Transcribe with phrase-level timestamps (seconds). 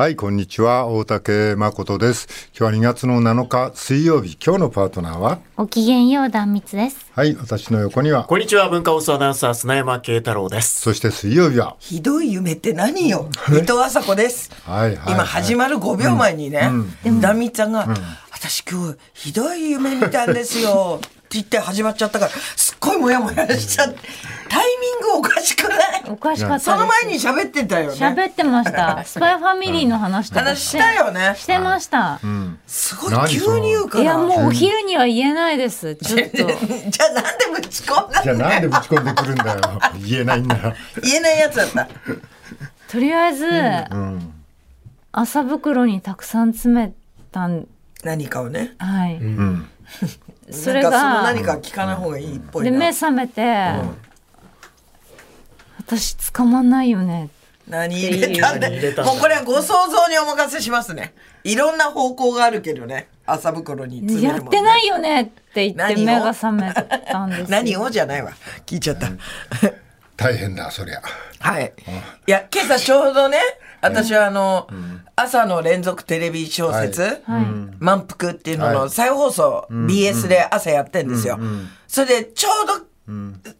[0.00, 0.86] はい、こんにちは。
[0.86, 2.48] 大竹誠です。
[2.58, 4.38] 今日は2月の7日水曜日。
[4.42, 5.40] 今日のパートナーは？
[5.56, 6.96] ごきげんよう、断蜜です。
[7.14, 10.80] はい、私の横には、こんにちは、文化放送アナウンサー、砂山慶太郎です。
[10.80, 13.28] そして水曜日は、ひどい夢って何よ？
[13.50, 14.50] 伊藤麻子です。
[14.64, 16.70] はいはいはい今始まる5秒前にね、
[17.20, 17.86] ダミちゃんが、
[18.32, 21.00] 私今日ひどい夢見たんですよ。
[21.30, 23.98] って言って始まっちゃったから、すっごいモヤモヤしちゃって、
[24.50, 26.02] タイミングおかしくない？
[26.08, 26.58] おかしかった。
[26.60, 27.96] その前に喋ってたよね。
[27.96, 29.02] 喋ってました。
[29.06, 32.18] スパイファミリーの話とか話したよねしてました。
[32.66, 34.02] すごい何急に言うから。
[34.02, 35.94] いや、もうお昼には言えないです。
[35.94, 36.36] ちょっと。
[36.36, 39.60] じゃあなんでぶち込んだじゃあなんでぶち込んでくるんだよ。
[40.04, 40.74] 言えないんだよ。
[41.02, 41.88] 言えないやつだった。
[42.88, 43.46] とりあえず、
[45.12, 46.92] 麻袋にたくさん詰め
[47.30, 47.66] たん。
[48.02, 48.74] 何かをね。
[48.78, 49.14] はい。
[49.14, 49.68] うん。
[50.50, 50.90] それが、
[51.22, 52.78] 何か聞かない方がいいっぽいで、な。
[52.78, 53.74] 目覚めて、
[55.90, 57.30] 私捕まんないよね。
[57.68, 61.14] 何入れたんもうこれはご想像にお任せしますね。
[61.42, 63.08] いろんな方向があるけどね。
[63.26, 67.46] 麻袋に詰めやるもんねってないよねって言って何を目が覚めたんですよ。
[67.48, 67.90] 何を？
[67.90, 68.30] じゃないわ。
[68.66, 69.08] 聞いちゃった。
[70.16, 71.02] 大変だ、そりゃ。
[71.40, 71.72] はい。
[72.26, 73.38] いや、今朝ちょうどね、
[73.80, 74.68] 私はあの、
[75.16, 77.22] 朝の連続テレビ小説、
[77.78, 81.38] 満腹っていうののはい再放送、BS で朝やってんですよ。
[81.88, 82.86] それでちょうど、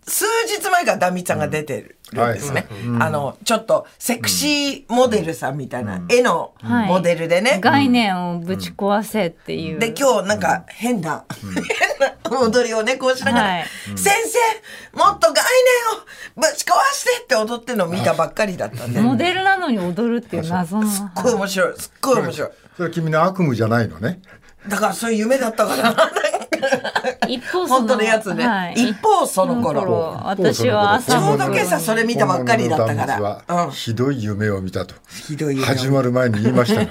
[0.06, 2.67] 数日前からダミちゃんが出てるんですね。
[3.01, 7.59] あの、ちょっとセクシーモデルさんみたいな絵のはいモデルでね。
[7.61, 9.78] 概念をぶち壊せっていう。
[9.78, 11.25] で今日なんか変な、
[12.31, 13.65] 変な踊りをねこうしながら、はい
[13.97, 15.45] 先生もっと概
[16.37, 20.89] 念をぶち壊してって踊ってるのを見たばっかりだったんで、モデルなのに踊るっていう謎の。
[20.89, 24.21] すっごい面白いすっごい面白いそれは君の悪夢じゃないのね。
[24.69, 25.95] だからそういう夢だったから
[27.29, 28.75] 一方その本当のやつね、はい。
[28.75, 29.81] 一方その頃。
[29.81, 30.20] その頃。
[30.25, 34.95] 私は朝ちょうど今朝それ見たばっかりだったからひどい夢を見たと。
[35.27, 35.67] ひどい夢を。
[35.67, 36.84] 始まる前に言いました。
[36.84, 36.91] が、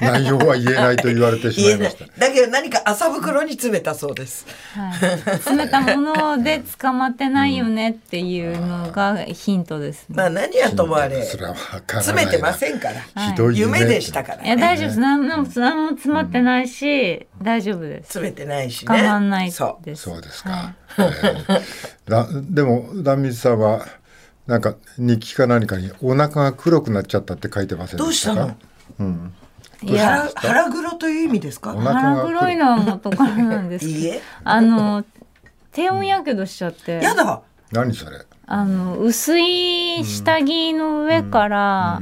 [0.20, 2.04] 内容は言えないと言われてしまいいました。
[2.18, 4.46] だけど何か麻袋に詰めたそうです。
[4.74, 10.16] はい、詰めたもので捕まってないよねっていうのがヒントですね。
[10.16, 12.02] まあ何やともあれそれは分からないな。
[12.02, 13.22] 詰めてませんから。
[13.22, 13.78] ひどい夢。
[13.80, 15.00] 夢でしたからいや大丈夫です。
[15.00, 18.08] 何も何も詰まってないし、大丈夫です。
[18.08, 19.84] 詰めてないしね捕まんないそう。
[19.84, 20.02] です。
[20.02, 20.50] そうですか。
[20.50, 20.74] はい。
[20.98, 22.10] えー。
[22.10, 23.86] だでも壇蜜さんは
[24.46, 28.54] なんか日記か何かにお腹が黒くなっちゃったって書いてませんでしたか？
[28.98, 29.32] どう
[29.82, 31.74] いや腹腹黒という意味ですか？
[31.74, 33.86] お腹黒いのは元からなんです。
[33.86, 34.20] けど、いいえ。
[34.44, 35.04] あの
[35.72, 37.42] 低温やけどしちゃって、やだ。
[37.70, 38.24] 何それ？
[38.46, 42.00] あの薄い下着の上から、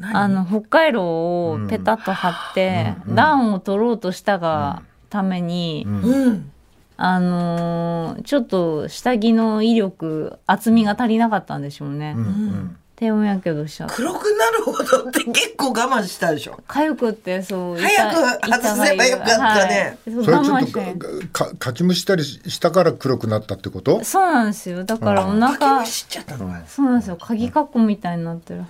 [0.00, 4.82] あの北海道をペタッと貼って、暖を取ろうとしたが
[5.14, 6.50] ために、うん。
[6.96, 12.16] あのーちょっと下着の威力厚みが足りなかったんでしょうね、
[12.94, 16.60] 低温やけどしち黒くなるほどって結構我慢したでしょ。
[16.68, 18.16] 痒くってそう早く
[18.48, 19.98] 外せばよかったね。
[20.06, 21.28] はい、それ我ちょっと慢して。
[21.32, 24.04] かかかきむしたりしたから黒くなったってこと？
[24.04, 24.84] そうなんですよ。
[24.84, 27.16] だからおかき腹むしちゃったのかそうなんですよ。
[27.16, 28.64] 鍵括弧みたいになってる。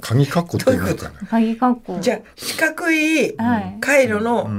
[0.00, 1.16] 鍵括弧って言うんですかね。
[1.30, 2.00] 鍵括弧。
[2.00, 3.76] じゃあ四角いはい。
[3.80, 4.50] 回路の、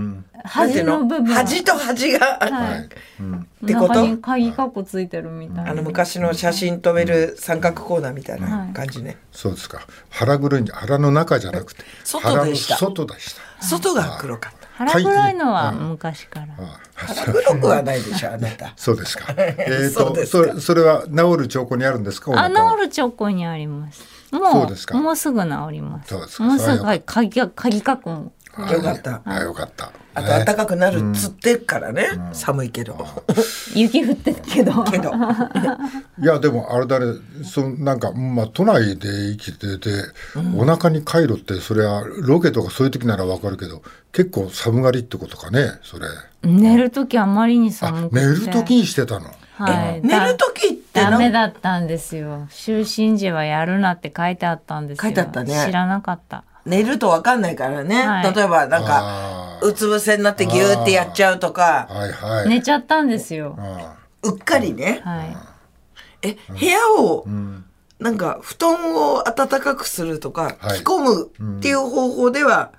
[0.46, 1.34] 端の部分。
[1.34, 2.52] 端と端が、はい。
[2.52, 2.78] は
[3.64, 3.66] い。
[3.66, 3.94] てこと？
[3.96, 5.72] 中に鍵括弧ついてるみたいな。
[5.72, 9.80] あの昔の写真止める三角コーナーみたいな感じね、そうですか。
[10.10, 12.76] 腹黒いんじゃ腹の中じゃなくて外でした。
[12.76, 13.42] 腹の外でした。
[13.66, 14.68] 外が黒かった。
[14.86, 16.48] 腹黒いのは昔から。
[16.60, 18.74] あ腹黒くはないでしょあなた。
[18.78, 19.34] そうですか。
[19.38, 20.44] えっとそうですか。
[20.50, 22.32] それそれは治る兆候にあるんですか？
[22.32, 24.04] おあ治る直後にあります。
[24.30, 26.10] そもううもうすぐ治ります。
[26.10, 26.44] そうですか。
[26.44, 28.32] もうすぐ鍵が鍵括弧も。
[28.72, 29.22] よかった。
[29.24, 29.92] あよかった。
[30.18, 33.08] あと暖かくなるっつってっからね、寒いけど。
[33.76, 34.84] 雪降ってるけど。
[34.84, 35.12] けど。
[36.20, 37.20] いやでもあれだね。
[37.44, 39.90] そなんかまあ都内で生きてて、
[40.56, 46.08] お腹に回路ってそれはロケとかそういう時ならわかるけど結構寒がりってことかねそれ。
[46.42, 48.26] 寝る時あまりにあ寒くて。
[48.26, 49.28] 寝る時にしてたの？
[49.54, 50.02] はい。
[50.02, 52.48] 寝る時ってダなメだったんですよ。
[52.50, 55.04] 就寝時はやるなって書いてあったんですよ。
[55.04, 55.66] 書いてあったね。
[55.66, 58.36] 知らなかった寝ると分かんないからね、はい。
[58.36, 61.88] 例えばなんかうつ伏せになってギューってやっちゃうとか。
[61.90, 63.56] はいはい、寝ちゃったんですよ。
[63.58, 65.02] あうっかりね。
[65.04, 65.38] はい。
[66.24, 67.26] え部屋を
[68.00, 70.80] なんか布団を暖かくするとかはい。
[70.80, 72.72] 着込むっていう方法では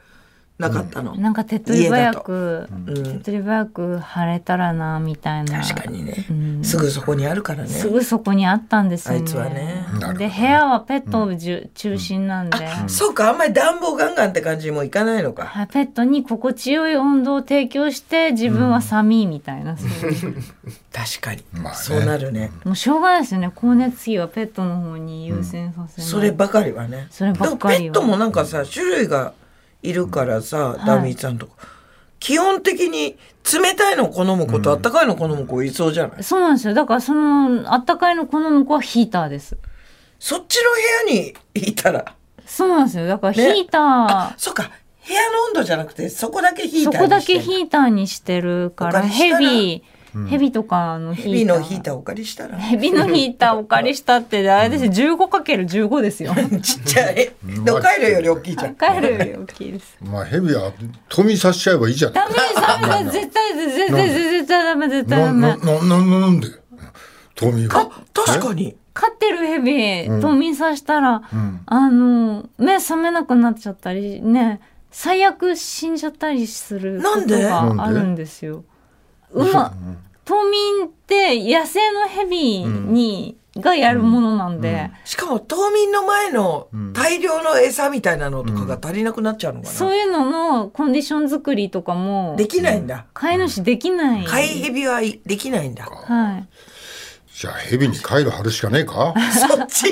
[0.58, 5.62] なかったの、なんか手っ取り早く、手っ取り早く晴れたらなみたいな。
[5.62, 6.26] 確かにね、
[6.62, 7.68] すぐそこにあるからね。
[7.68, 9.20] すぐそこにあったんですよね。
[9.20, 9.86] あいつはね。
[10.18, 12.58] で部屋はペットじゅ中心なんで、
[12.88, 15.46] そうかあんまり暖房ガンガンって感じにもいかないのか。
[15.46, 20.34] はいペットに心地よい温度を提供して自分は寒いみたいな、そういう。
[20.92, 21.78] 確かに、まあね。
[21.78, 23.52] そうなるね、もうしょうがないですよね。
[23.54, 27.06] 光熱費はペットの方に優先させない、そればかりはね。
[27.10, 27.78] そればっかりは。
[27.78, 29.34] でもペットもなんかさ種類が
[29.82, 31.52] いるからさ、ダミーさんとか。
[32.20, 33.16] 基本的に
[33.52, 36.74] 冷たいのを好む子とあったかいのを好む子いそうじゃない、そうなんですよ。
[36.74, 39.56] だからそのあったかいの好む子はヒーターです。
[40.18, 40.56] そっち
[41.06, 42.14] の部屋にいたら。
[42.44, 43.06] そうなんですよ。
[43.06, 44.70] だからヒねーター、そっか。
[45.06, 49.46] 部屋の温度じゃなくてそこだけヒーそターにしてこだけヒーターにしてるからヘビ
[49.78, 49.82] ヘ
[50.38, 52.56] ビとかのヒヘビーターのヒーターお借りしたら。
[52.58, 55.16] ヘビのヒーターお借りしたってあれですよ。
[55.16, 56.34] 15×15 ですよ。
[56.62, 57.14] ちっちゃい。
[57.64, 58.74] でお帰るより大きいじゃん。
[58.76, 59.96] 帰るより大きいです。
[60.04, 60.72] まあヘビは
[61.08, 63.12] 富させちゃえばいいじゃんダメですダメです。
[63.20, 65.40] 絶対絶対絶対ダメ絶対ダメ。
[65.40, 66.48] なななんで？
[67.34, 68.76] 富あは確かに。
[68.94, 71.22] 飼ってるヘビ冬眠させたら、
[71.66, 74.60] あの目覚めなくなっちゃったりね
[74.90, 77.42] 最悪死んじゃったりするこなんで？
[77.42, 78.64] とがあるんですよ。
[79.32, 79.74] うま
[80.24, 93.06] 冬眠って野生のヘビに、がやるものなんで、しかも冬眠の前の大量の餌みたいなのとかが足りなくなっちゃうのかな、そういうののコンディション作りとかもできないんだ。
[93.14, 94.24] 飼い主できない。
[94.24, 95.86] 飼いヘビはいできないんだ。
[95.86, 96.46] はい。
[97.38, 99.14] じゃあヘビにカイロ貼るしかねえか？
[99.32, 99.84] そっち？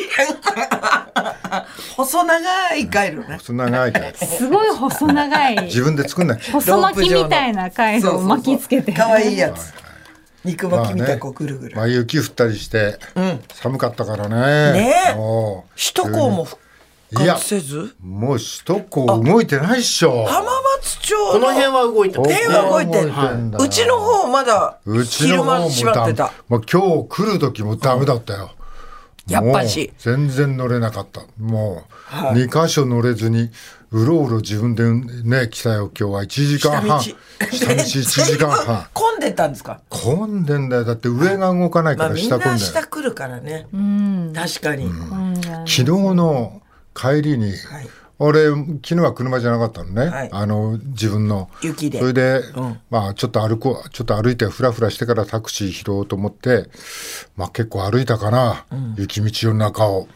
[1.96, 3.36] 細長いガイルね。
[3.38, 5.64] 細長いからすごい細長い。
[5.66, 6.52] 自分で作んなきゃ。
[6.52, 8.92] 細巻きみたいな回路を巻きつけて。
[8.92, 9.72] かわいいやつ。
[10.44, 12.98] 肉巻きみたいにこうぐるぐる、まあ雪降ったりして
[13.54, 14.72] 寒かったからね。
[14.80, 15.14] ねえ。
[15.14, 15.78] もう。
[15.78, 16.60] 首都高も復
[17.12, 17.94] いや活せず？
[18.02, 20.24] もう首都高動いてないっしょ。
[20.26, 20.50] 浜
[20.82, 23.64] 松町この辺は動いてます辺は動いてる。
[23.64, 26.32] うちの方まだうちの昼間閉まってた。
[26.48, 28.50] もう今日来る時もダメだったよ、
[29.28, 29.92] やっぱし。
[29.98, 31.22] 全然乗れなかった。
[31.38, 32.46] もう、はい。
[32.46, 33.50] 二箇所乗れずに
[33.92, 36.22] うろうろ自分でね来たよ今日は。
[36.24, 37.00] 1時間半。
[37.00, 37.16] 下道。
[37.50, 38.86] 下道1時間半。
[38.94, 39.80] 混んでたんですか？
[39.88, 40.84] 混んでんだよ。
[40.84, 43.66] だって上が動かないからまあみんな下混んでる、下来るからね。
[43.72, 44.32] うん。
[44.34, 45.36] 確かに、うん。
[45.66, 46.60] 昨日の
[46.94, 50.28] 帰りに、はい俺昨日は車じゃなかったのね、はい。
[50.32, 51.50] あの自分の。
[51.60, 51.98] 雪で。
[51.98, 52.80] それで、うん。
[52.88, 56.68] まあちょっと歩こうちょっと歩いてフラフラしてからタクシー拾おうと思って
[57.36, 58.64] まあ結構歩いたかな、
[58.96, 60.08] 雪道の中を、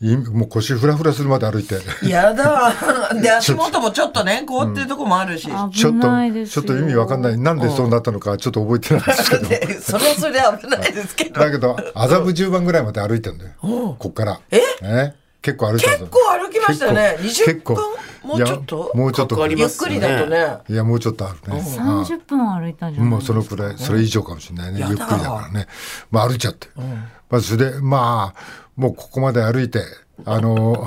[0.00, 1.76] いもう腰フラフラするまで歩いて。
[2.06, 2.74] やだ。
[3.20, 7.38] で足元もちょっとね凍ってるとこもあるし、ちょ危っとちょっと意味わかんない。
[7.38, 9.48] なんでそうなったのかちょっと覚えてないんですけど。
[9.48, 11.40] でそれはそれで危ないですけど。
[11.40, 13.52] だけど麻布十番ぐらいまで歩いてんだよ。
[13.60, 14.40] こっから。
[14.50, 14.60] え？
[14.82, 15.16] ね
[15.46, 17.16] 結構歩結構歩きましたよね。
[17.20, 17.74] 20結構。
[17.74, 17.84] 分？
[18.24, 18.90] もうちょっと？
[18.94, 19.36] もうちょっと。
[19.36, 21.62] かかりゆっくりだとねいやもうちょっとあるね。
[21.62, 24.80] 三十分歩いたじゃないもうそのくらい、それ以上かもしれないね。
[24.80, 25.68] ゆっくりだからね。
[26.10, 26.68] まあ歩いちゃって。
[27.30, 28.40] まあそれで、まあ、
[28.76, 29.82] もうここまで歩いて、
[30.24, 30.84] あの、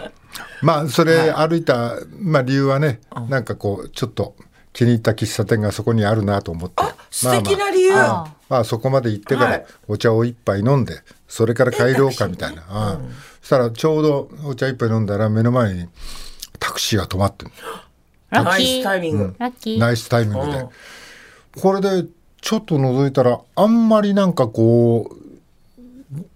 [0.62, 4.34] まあそれ歩いた、まあ理由はね、なんかこう、ちょっと
[4.72, 6.82] 気に入った喫茶店がそこにあるなと思って。
[7.10, 9.66] 素敵な理由、まあまあ、まあそこまで行ってからはい。
[9.88, 12.62] お茶を一杯飲んで、それから帰ろうかみたいな。
[12.92, 13.14] うん。
[13.35, 15.88] そしたらちょうどお茶一杯飲んだら目の前に
[16.58, 17.52] タクシーが止まってる
[18.30, 18.64] ラッキー。
[18.64, 19.78] ナイスタイミング、ラッキー。
[19.78, 20.58] ナイスタイミングで。
[20.58, 20.68] うん。
[21.60, 22.08] これで
[22.40, 25.12] ちょっと覗いたらあんまりなんかこ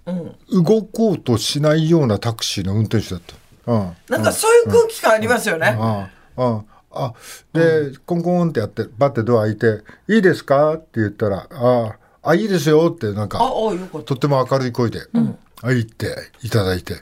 [0.07, 3.21] う、動こうとしないようなタクシーの運転手だっ
[3.67, 3.73] た。
[3.73, 3.97] うん。
[4.09, 7.15] なんかそういう空気感ありますよね、あああ
[7.53, 15.35] で、コンコンってやってバッてドア開いて「いいですか?」って言ったら「ああいいですよ」ってなんあかとっても明るい声で「は
[15.69, 16.95] い」っていただいて、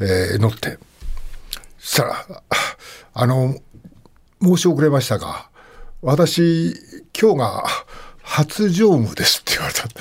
[0.00, 0.78] えー乗って。
[1.78, 2.42] そしたらあ
[3.14, 3.56] 「あの
[4.42, 5.48] 申し遅れましたが
[6.00, 6.74] 私
[7.18, 7.64] 今日が
[8.22, 9.84] 初乗務です」って言われた。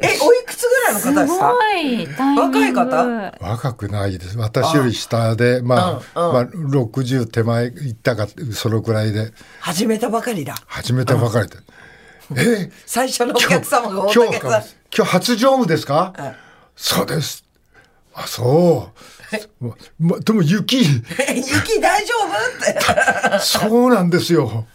[0.00, 2.58] えおいくつぐらいの方ですすかごいタイミング。
[2.58, 3.38] 若い方？
[3.40, 4.38] 若くないです。
[4.38, 6.34] 私より下でまあ、うんうん。
[6.34, 9.32] まあ、60手前いったかそのくらいで。
[9.60, 10.54] 始めたばかりだ。
[10.66, 11.58] 始めたばかりで。
[12.36, 12.70] え？
[12.86, 16.43] 最初のお客様が大今日今日初乗務ですか、はい
[16.76, 17.44] そうです。
[18.14, 18.90] あ、そ
[19.60, 19.64] う。
[19.64, 20.78] ままでも雪、
[21.28, 23.30] え 雪大丈夫？
[23.30, 23.38] って。
[23.44, 24.66] そうなんですよ。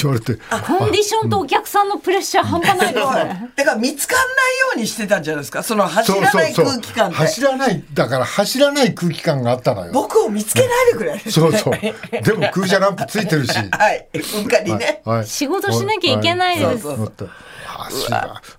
[0.00, 0.34] 言われて。
[0.64, 3.50] コンディションとお客さんのプレッシャー半端ないですね。
[3.56, 4.32] だから見つかんないよ
[4.76, 5.62] うにしてたんじゃないですか？
[5.64, 9.92] その走らない空気感で走らない、だから走らない空気感があったのよ。
[9.92, 11.74] 僕を見つけないでくれそうそう。
[12.22, 13.50] でも空車ランプついてるし。
[13.54, 15.02] はい、うっかりね。
[15.04, 16.66] はい仕事しなきゃいけないです。
[16.66, 17.24] はいそう思った
[17.66, 18.06] あす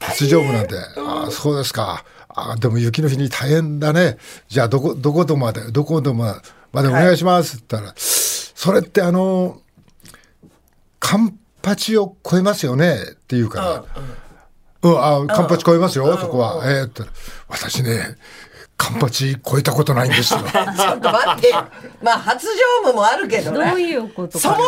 [0.01, 0.67] 初乗務なん。
[0.67, 2.03] で、あそうですか。
[2.35, 4.17] あでも雪の日に大変だね。
[4.47, 6.41] じゃあどこどこどまでどこどま
[6.73, 9.61] でお願いしますって言ったら、それってあの
[10.99, 13.85] カンパチを超えますよねって言うから
[14.81, 17.03] 「うん、あカンパチ超えますよ、そこは」えーって。
[17.03, 18.17] 言ったら私ね
[18.75, 20.39] カンパチ超えたことないんですよ。
[20.43, 20.61] ちょ
[20.95, 21.53] っと待って。
[22.01, 22.51] まあ、初乗
[22.83, 23.69] 務もあるけどね。
[23.69, 24.61] どういうことそもそ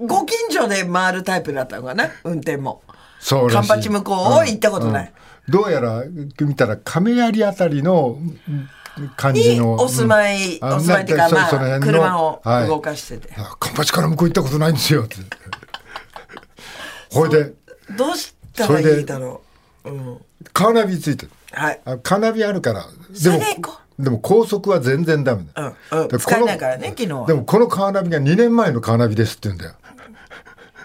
[0.00, 2.08] もご近所で回るタイプだったのかな？
[2.24, 2.82] 運転も。
[3.18, 5.12] そうカンパチ向こうを行ったことない、
[5.48, 6.04] どうやら
[6.40, 8.70] 見たら亀有あたりのうん
[9.16, 10.68] 感じにのお住まい、うん。
[10.76, 12.66] お住まいっていうかそまあ車をはい。
[12.66, 15.04] 動かしてて、あカンパチから向こう行ったことないんですよ。
[15.04, 15.16] って。
[17.12, 17.52] ほいで
[17.96, 19.42] どうしたらいいだろ
[19.84, 20.20] う、うん、
[20.52, 21.32] カーナビついてる。
[21.52, 21.80] はい。
[21.84, 22.86] あカーナビあるから。
[23.12, 23.44] そでもれ
[23.98, 26.08] でも高速は全然ダメだ、うんうん。
[26.08, 27.26] で使えないからね昨日は。
[27.26, 29.74] でもこのカーナビが2年前のカーナビですって言うんだよ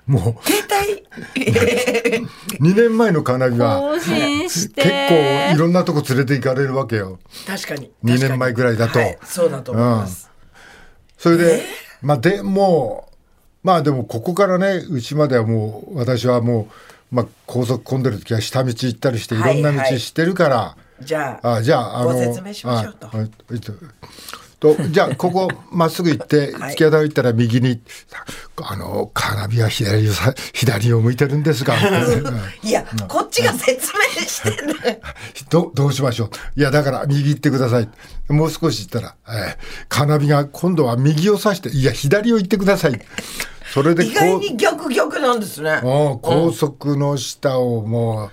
[0.08, 0.50] もう。
[0.50, 1.02] 携帯？
[2.60, 4.82] 2年前のカーナビは更新して。
[4.84, 7.20] 結構いろんなとこ連れて行かれるわけよ。
[7.48, 7.92] 確かに。
[8.04, 9.00] 2年前ぐらいだと。
[9.00, 10.30] はいそうだと思います、
[11.18, 11.64] それで、
[12.02, 13.12] まあでもう
[13.64, 16.68] まあでもここからねうちまではもう私はも
[17.12, 23.08] う、まあ、高速混んでる時は下道行ったりしていろんな道知ってるから、じゃああじゃああのご説明しましょうと
[24.62, 26.74] ととじゃあここまっすぐ行って はい。
[26.74, 27.82] 突き当たり行ったら右に
[28.64, 31.76] あのカーナビは左をさ左を向いてるんですが
[32.64, 34.98] いや、こっちが説明してんだよ
[35.50, 36.30] どどうしましょう。
[36.60, 37.90] いやだから右行ってください。
[38.30, 39.58] もう少し行ったら、えー
[39.90, 43.02] カーナビが今度は右を指していや左を行ってください。
[43.74, 45.80] それで意外に逆逆なんですね。
[45.82, 48.32] もう高速の下をもう、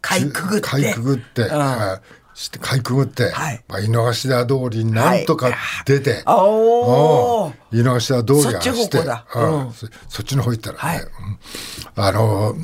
[0.00, 0.68] かいくぐって。
[0.68, 1.48] かいくぐって、ん。
[1.48, 3.64] はいしてかいくぐって、はい。
[3.68, 7.78] まあ、井の頭通りになんとか出て、おおうん。
[7.78, 9.26] 井の頭通りそっち方向だ。
[9.34, 9.66] うん。
[9.66, 9.72] うん。
[9.72, 11.00] そそっちの方行ったらね、はい。
[11.00, 11.08] うん。
[11.94, 12.54] あの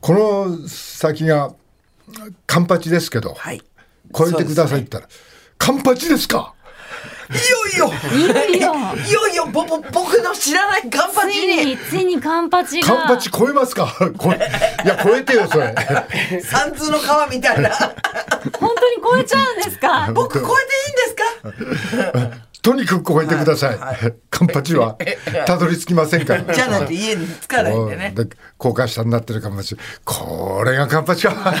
[0.00, 1.52] この先が
[2.46, 3.62] カンパチですけど、はい。
[4.16, 5.08] 超えてくださいって言ったら、
[5.58, 6.54] カンパチですか？
[7.30, 7.92] いよいよ。
[8.12, 8.74] いよいよ。
[9.06, 11.62] いよいよぼぼ僕の知らないカンパつチに。
[11.62, 12.88] いについにカンパチが。
[12.88, 13.86] カンパチ超えますか？
[14.18, 14.36] これ
[14.84, 15.74] いや超えてよそれ。
[16.42, 17.70] 三通の川みたいな。
[18.58, 20.10] 本当に超えちゃうんですか？
[20.14, 22.36] 僕超えていいんですか？
[22.62, 23.78] とにかく超えてください、
[24.28, 24.98] カンパチは
[25.46, 26.52] たどり着きませんから。
[26.54, 28.12] じゃないと家に着かないんでね。
[28.14, 28.26] で
[28.58, 29.78] 高架下になってるカンパチ。
[30.04, 31.54] これがカンパチか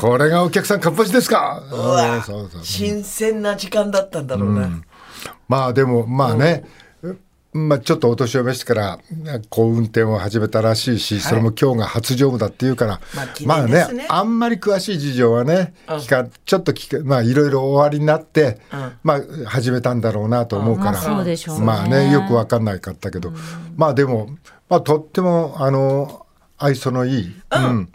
[0.00, 1.60] これがお客さんカンパチですか？
[2.62, 4.70] 新鮮な時間だったんだろうな、
[5.48, 6.64] まあでもまあね、
[7.52, 9.00] まあ、ちょっとお年を召してから
[9.48, 13.00] こう運転を始めたらしいし、それも今日が初乗務だっていうから、
[13.44, 13.92] まあね。
[13.92, 18.60] ねあんまり詳しい事情はね、聞かちょっと聞かまあいろいろ終わりになって、
[19.02, 21.64] まあ始めたんだろうなと思うから、まあそうでしょうね。
[21.64, 23.32] まあねよく分かんないかったけど、
[23.74, 24.28] まあでも、
[24.68, 26.24] まあ、とってもあの
[26.56, 27.92] 愛想のいい、うん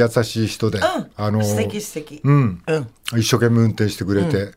[0.00, 2.62] 優しい人で、あの素敵素敵、うん。
[2.66, 3.18] うん。
[3.18, 4.52] 一生懸命運転してくれて、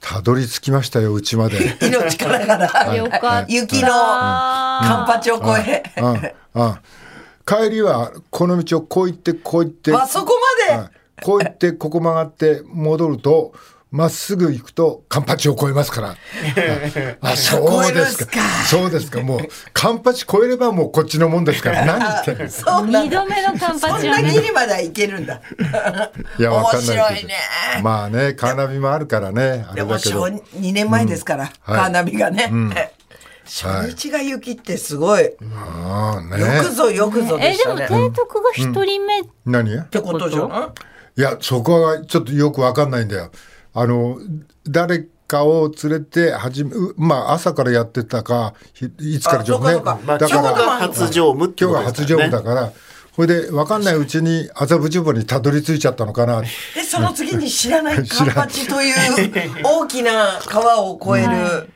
[0.00, 1.76] たどり着きましたようちまで。
[1.80, 3.44] 命からがらよかった。
[3.48, 6.62] 雪のカンパチを越え、うん。
[6.62, 6.78] うん。
[7.46, 9.94] 帰りはこの道をこう行ってこう行って。
[9.94, 10.34] あそこ
[10.68, 10.80] まで。
[10.80, 10.90] はい。
[11.22, 13.52] こう行ってここ曲がって戻ると
[13.90, 16.16] まっすぐ行くとカンパチを越えますから。
[17.20, 18.40] あそうですか。
[18.68, 19.20] そうですか。
[19.20, 19.40] もう
[19.72, 21.84] カンパチ越えればもうこっちのもんですから。
[21.86, 22.50] 何言ってんの。
[22.50, 25.40] そう二度目のカンパそんなギリまではいけるんだ。
[26.38, 27.02] いやわかんないけど。
[27.02, 27.34] 面白いね。
[27.82, 29.66] まあねカーナビもあるからね。
[29.68, 30.22] あでもれだけど。
[30.22, 31.52] 初2年前ですから、はい。
[31.64, 32.52] カーナビがね、
[33.44, 35.32] 初日が雪ってすごい、よ
[36.62, 39.76] くぞよくぞでえでもしたね、提督が一人目、何？
[39.78, 40.72] ってことじゃな
[41.16, 41.20] い？
[41.20, 43.32] いやそこはちょっとよくわかんないんだよ。
[43.72, 44.18] あの
[44.68, 49.98] 誰かを連れて始めうまあ朝からやってたかひいつからあそうかそうか。
[50.04, 52.72] まあ、だから今日が初乗務って今日が初乗務だから。
[53.16, 56.40] これでわかんないうちに麻布十番にたどり着いちゃったのかな。
[56.40, 56.48] で
[56.82, 58.94] その次に知らないカンパチという
[59.62, 61.70] 大きな川を越える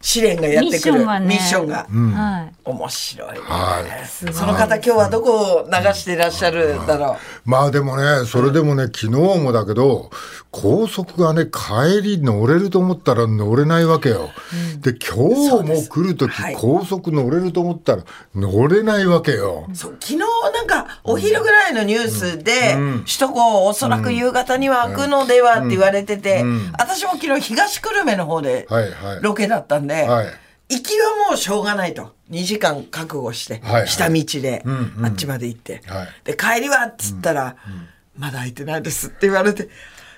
[0.00, 1.26] 試練がやってくるミッションがね。
[1.26, 1.86] ミッションが。
[1.86, 2.52] はい。
[2.64, 4.32] 面白いね、はい。
[4.32, 7.50] その方今日はどこを流していらっしゃるだろう？
[7.50, 10.10] まあでもねそれでもね昨日もだけど
[10.50, 14.30] 高速がね帰り乗れると思ったら乗れないわけよ。
[14.80, 16.56] で今日も来る時はい。
[16.56, 19.66] 高速乗れると思ったら乗れないわけよ。
[19.72, 26.44] そう昨日なんかお昼ぐらいのニュースで、首都高おそらく夕方には開くのではって言われてて、
[26.78, 29.22] 私も昨日東久留米の方ではいはい。
[29.22, 30.26] ロケだったんで、はい。
[30.70, 32.14] 行きはもうしょうがないと。
[32.30, 33.88] 2時間覚悟して、はいはい。
[33.88, 34.64] 下道で、
[35.02, 36.08] あっちまで行って、はい。
[36.24, 37.56] で帰りはっつったら、
[38.16, 39.68] まだ空いてないですって言われて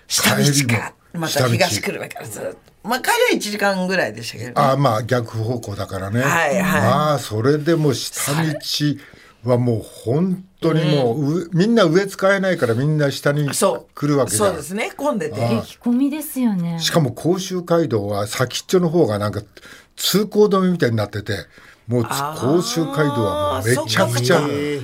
[0.08, 0.94] 下道か。
[1.12, 2.58] もまた東久留米からずっと。
[2.82, 4.54] まあ帰りは1時間ぐらいでしたけどね。
[4.56, 6.20] あまあ逆方向だからね。
[6.22, 6.82] はいはい。
[6.82, 8.58] まあそれでも下道
[9.44, 13.94] はもう本当にもう、うみんな上使えないからみんな下にそう。
[13.94, 14.48] 来るわけじゃん。
[14.48, 14.92] そうですね。
[14.96, 15.40] 混んでて。
[15.40, 16.78] 激混みですよね。
[16.80, 19.42] しかも甲州街道は先っちょの方がなんか
[19.96, 21.34] 通行止めみたいになってて
[21.86, 24.40] もう甲州街道はもうめちゃくちゃ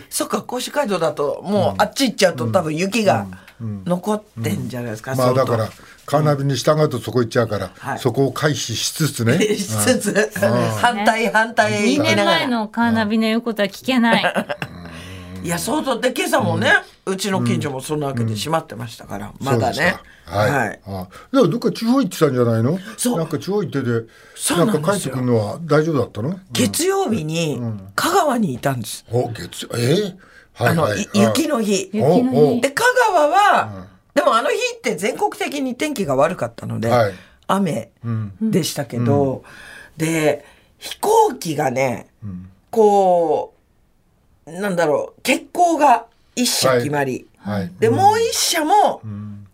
[0.08, 0.42] そっか。
[0.42, 3.26] 甲州街道だともうあっち行っちゃうと多分雪が
[3.60, 5.52] 残ってんじゃないですか、まあ相当。
[5.52, 5.70] だから
[6.06, 7.98] カーナビに従うとそこ行っちゃうから、はい。
[7.98, 9.38] そこを回避しつつね。
[9.56, 10.30] しつつ
[10.80, 12.38] 反対反対へ2年行きながら。
[12.38, 14.46] 前のカーナビの言うことは聞けない。
[15.42, 16.72] いや相当で今朝もね、
[17.04, 19.96] うちの近所もそんなわけで閉まってましたから、まだね。
[20.25, 20.80] はい、はい。
[20.86, 22.78] あだからどっか地方行ってたんじゃないの？
[22.96, 23.18] そう。
[23.18, 27.60] なんか地方行っててそうななんか帰ってくるのは大丈夫だったの、月曜日に
[27.94, 30.14] 香川にいたんです、お月えー、
[30.54, 30.90] はあの、い。
[30.90, 31.90] はいい雪の日。
[31.92, 32.60] 雪の日。
[32.60, 32.82] で香
[33.12, 33.86] 川は、
[34.16, 37.12] でもあの日って全国的に天気が悪かったので、はい。
[37.49, 37.90] 雨
[38.40, 39.44] でしたけど、
[39.99, 40.44] で
[40.78, 42.08] 飛行機がね、
[42.70, 43.54] こ
[44.46, 47.73] うなんだろう欠航が一社決まり、はい。
[47.78, 49.02] でもう一社も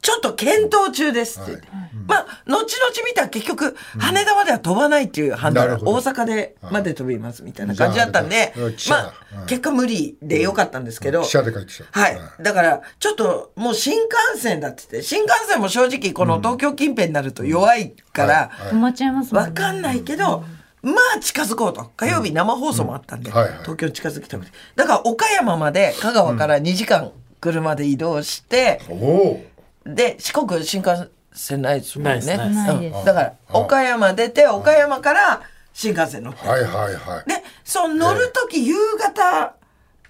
[0.03, 1.51] ちょっと検討中ですって。
[1.53, 1.69] 言って、
[2.09, 2.67] まあ後々
[3.07, 5.93] 見たら結局羽田までは飛ばないっていう判断、なるほど。
[5.93, 8.53] 大阪でまで飛びますみたいな感じだったんで
[8.91, 9.15] まあ
[9.47, 12.01] 結果無理でよかったんですけど、記者で帰ってきた。
[12.01, 12.21] はい。
[12.41, 20.45] だから、ちょっともう新幹線だって言って、新幹線も正直この東京近辺になると弱いから、止まっちゃいますわかんないけど、
[20.83, 21.93] まあ近づこうと。
[21.97, 23.53] 火曜日生放送もあったんで、はいはい。
[23.61, 24.53] 東京に近づきたくて。
[24.75, 29.45] だから岡山まで、香川から2時間車で移動して、おお
[29.87, 32.93] で、四国新幹線ないですもんね。
[33.05, 36.47] だから、岡山出て、岡山から新幹線乗って。
[36.47, 39.55] はいはいはいで、そう乗るとき夕方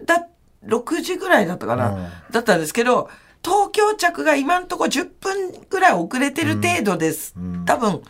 [0.05, 0.27] だ、
[0.67, 3.09] 6時ぐらいだったかな、だったんですけど、
[3.45, 7.35] 東京着が今んとこ10分ぐらい遅れてる程度です。
[7.67, 8.03] 多分、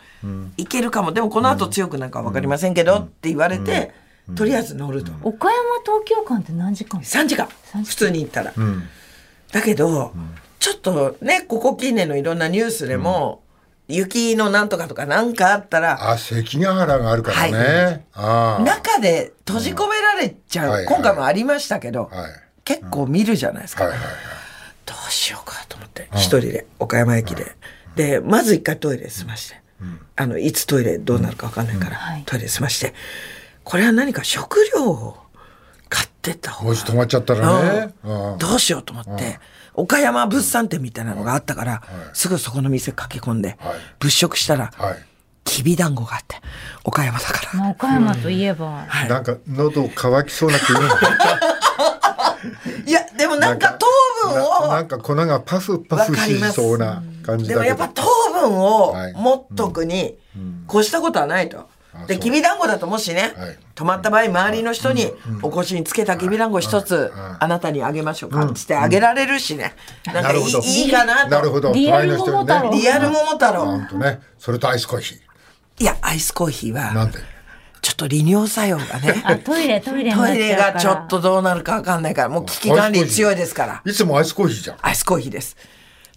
[0.57, 1.11] いけるかも。
[1.11, 3.93] でもこの後強くなんかわかりませんけど、って言われて、
[4.35, 5.11] とりあえず乗ると。
[5.23, 7.47] 岡山東京間って何時間？3時間。
[7.83, 8.53] 普通に行ったら。
[9.51, 10.13] だけど、
[10.63, 13.43] ちょっとね、ここ近年のいろんなニュースでも、
[13.89, 18.63] 雪のなんとかとかなんかあったら、あ関ヶ原があるからね、ああ。
[18.63, 20.71] 中で閉じ込められちゃう、うん。
[20.71, 22.31] はい今回もありましたけど、はい。
[22.63, 23.91] 結構見るじゃないですか、はい。
[23.91, 23.99] はい。
[24.05, 24.15] はい
[24.85, 27.57] どうしようかと思って一人で岡山駅で、
[27.97, 29.61] でまず一回トイレ済まして、
[30.15, 32.23] あのいつトイレどうなるか分かんないから、はい。
[32.25, 32.93] トイレ済まして
[33.65, 35.17] これは何か食料を
[35.89, 38.37] 買ってった方がもし止まっちゃったらね、うん。
[38.37, 39.39] どうしようと思って、
[39.75, 41.81] 岡山物産展みたいなのがあったから、
[42.13, 43.75] すぐそこの店駆け込んで、はい。
[43.99, 44.95] 物色したら、はい。
[45.45, 46.37] きびだんごがあって
[46.85, 49.09] 岡山だから、まあ岡山といえば、はい。
[49.09, 50.81] なんか喉乾きそうな気分。
[52.85, 53.85] いやでもなんか糖
[54.29, 54.67] 分を。
[54.67, 57.55] ななんか粉がパフパフしそうな感じだけど。
[57.55, 59.13] でもやっぱ糖分をはい。
[59.13, 60.17] 持っとくに
[60.69, 61.69] 越したことはないと。
[62.07, 63.57] で、きびだんごだともしね、はい。
[63.75, 67.37] 泊まった場合、周りの人にお腰につけたきびだんご一つ、はい。
[67.39, 69.75] あなたにあげましょうか、つってあげられるしね。
[70.05, 70.59] なんかいなるほど。
[70.59, 71.29] いいいかなと。
[71.29, 71.73] なるほど。
[71.73, 73.65] リアル桃太郎リアル桃太郎。
[73.65, 74.19] 本当ね。
[74.37, 75.15] それとアイスコーヒ
[75.79, 77.19] いや、アイスコーヒーは、ーなんで？
[77.81, 79.21] ちょっと利尿作用がね。
[79.25, 83.81] あトイレトイレトイレがちょっとどうなるかわかんないから、もう危機管理強いですから。
[83.85, 84.77] いつもアイスコーヒーじゃん。
[84.81, 85.57] アイスコーヒーです。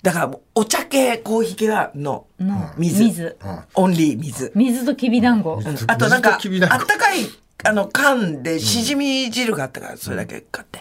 [0.06, 3.02] だからもうお茶系コーヒー系はのの水。
[3.06, 3.36] 水。
[3.74, 4.52] オンリー水。
[4.54, 5.60] 水ときびだんご。
[5.60, 7.26] 水あとなんか、あったかい、
[7.64, 10.78] あの、缶でしじみ汁があったから、それだけ買って、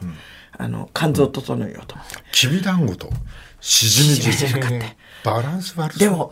[0.60, 2.16] あの、肝臓整えようと思って。
[2.32, 3.10] きびだんごと
[3.60, 4.96] しじみしじみ汁汁買って。
[5.24, 6.00] バランス悪そう。
[6.00, 6.32] でも、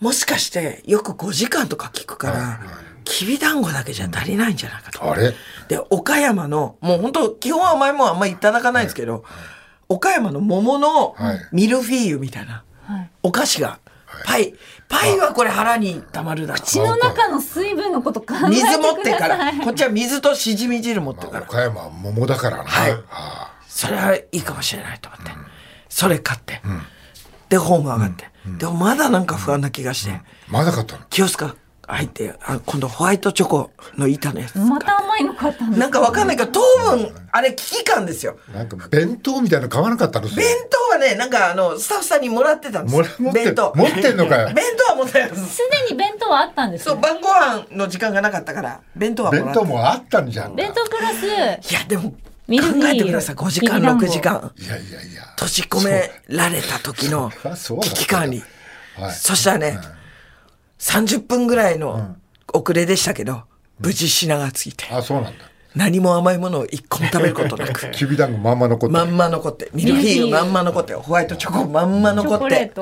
[0.00, 2.60] もしかして、よく5時間とか聞くから、
[3.04, 5.10] きびだんごだけじゃ足りないんじゃないかと。
[5.10, 5.32] あれ？
[5.68, 9.24] で、岡山の、もう本当基本は甘いもんあんまりいただかないんですけど、
[9.88, 11.48] 岡山の桃のはい。
[11.52, 13.10] ミルフィーユみたいな、はい。
[13.22, 13.80] お菓子が、
[14.24, 14.54] パイ、
[14.88, 18.50] パイはこれ腹にたまるだろ口の中の水分のこと考えてください。
[18.50, 22.96] 水持ってから、 こっちは水としじみ汁持ってるから、岡山は桃だからな、はい。
[23.10, 25.32] あそれはいいかもしれないと思って、
[25.88, 26.62] それ買って、
[27.48, 31.02] で、ホーム上がって、でもまだなんか不安な気がして、あまだ買ったの？
[31.10, 34.58] キオスカ入って、あ今度ホワイトチョコの板のやつ。
[34.58, 36.60] また甘いの買ったんですなんかわかんないけど、糖
[36.96, 38.36] 分、あれ危機感ですよ。
[38.54, 43.72] なんか弁当みたいなの買わなかったの弁当はね、なんかあの、スタッフさんにもらってたんですよ弁当。
[43.76, 45.46] 持ってんのかよ弁当は持ってないです。
[45.48, 52.16] すでに弁当はあったんですそう、ね晩ご飯の時間がなかったから、弁当はもらって弁当もあったんじゃん弁当プラスいや、でも、考
[52.84, 53.34] えてください。
[53.36, 54.52] 5時間、きびだんご6時間。
[54.58, 57.30] いやいやいや閉じ込められた時の
[57.80, 58.38] 危機管理。
[58.96, 59.78] はいそしたらね、
[60.84, 62.14] 30分ぐらいの
[62.52, 63.42] 遅れでしたけど、
[63.80, 65.44] 無事品がついて、あそうなんだ。
[65.74, 68.92] 何も甘いものを一個も食べることなく、 きびだんごまんま残って。
[68.92, 72.72] るまんま残って、ミルフィーユまんま残って、ホワイトチョコまんまチ残って、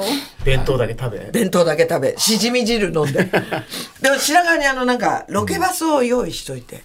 [0.45, 1.31] 弁当だけ食べ？
[1.33, 3.25] 弁当だけ食べ、しじみ汁飲んで。
[4.03, 6.83] でも白髪にあのなんか、ロケバスを用意しといて、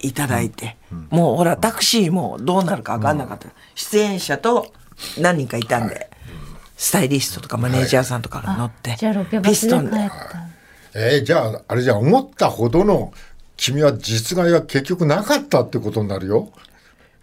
[0.00, 0.76] いただいて、
[1.10, 4.72] もうほらタクシーもどうなるか分かんなかった、出演者と
[5.18, 5.88] 何人かいたん。
[5.88, 6.08] で、
[6.78, 9.98] スタイリストとかマネージャーさんとかが乗って、じゃあロケバピストンで。
[10.94, 13.12] えーじゃああれじゃあ思ったほどの
[13.56, 16.50] 君は実害が結局なかったってことになるよ。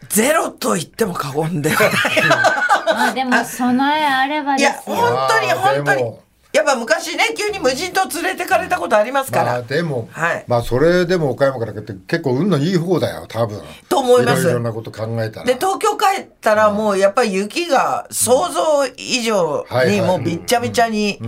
[0.08, 1.92] ゼロと言っても過言ではない。
[2.96, 4.96] まあでも備えあればいや、ですよ。
[4.96, 6.14] 本当に本当に。
[6.52, 9.62] やっぱ昔ね、急に無人島連れてかれたことありますかまあら。
[9.62, 13.62] でも、はいまあそれでも岡山から来て結構運のいい方だよ多分。
[13.88, 15.46] と思いますろいろなこと考えたら。
[15.46, 21.20] で、東京帰ったらもうやっぱり雪が想像以上にもうびっちゃびちゃに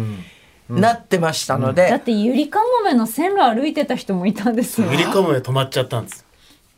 [0.79, 4.87] なってましたのだっで、てゆりかもめの線路歩いてた人もいたんですよ。
[4.91, 6.25] ゆりかもめ止まっちゃったんです。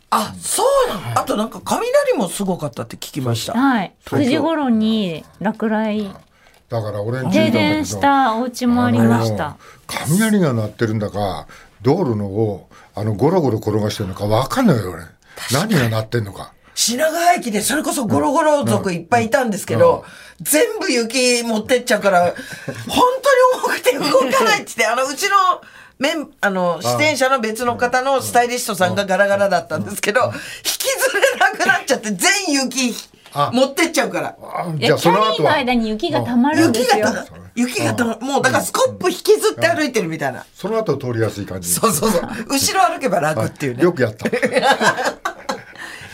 [0.09, 3.53] あ、そうなのあとなんか雷もすごかったって聞きました。
[3.53, 3.93] はい。
[4.05, 6.11] 9時頃に落雷、
[6.69, 7.51] だから俺停ど。
[7.51, 9.57] 電したお家もありました。
[9.87, 11.47] 雷が鳴ってるんだか
[11.81, 15.03] 道路のをあのゴロゴロ転がしてるのか分かんないよ俺。
[15.51, 16.53] 何が鳴ってんのか。
[16.75, 20.05] 品川駅でそれこそゴロゴロ族いっぱいいたんですけど、
[20.41, 22.33] 全部雪持ってっちゃうから、
[22.87, 25.35] 本当に重くて動かないって言って、あの、うちの、
[25.99, 30.31] メン、あの、出演者の別の方のスタイリストさんがガラガラだったんですけど、引
[30.63, 32.93] きずれなくなっちゃって、全雪
[33.33, 33.51] あ。
[33.53, 34.35] 持ってっちゃうから。
[34.41, 37.05] あいや、キャリーの間に雪が溜まるんですよ。
[37.05, 40.45] 雪がた、雪がたま、もうだからスコップ引きずって歩いてるみたいな。
[40.53, 42.21] その後通りやすい感じそうそうそう。
[42.47, 43.83] 後ろ歩けば楽っていうね。
[43.83, 44.29] よくやった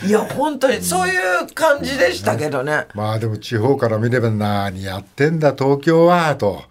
[0.04, 2.86] いや、本当にそういう感じでしたけどね。
[2.94, 6.64] まあでも地方から見れば何やってんだ東京はと、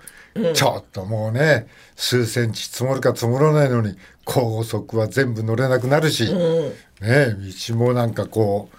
[0.54, 6.34] ちょっともうね数センチ積もるか積もらないのに高速は全部乗れなくなるし、
[7.02, 7.36] ね
[7.70, 8.78] 道もなんかこう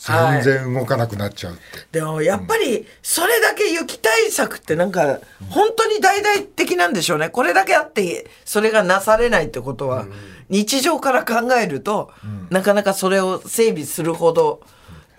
[0.00, 1.62] 全然動かなくなっちゃうって、
[1.98, 7.30] でもやっぱりそれだけ雪対策ってなんか本当に大々的なんでしょうね。
[7.30, 10.06] これだけあってそれがなされないってことは
[10.48, 12.10] 日常から考えると
[12.50, 14.60] なかなかそれを整備するほど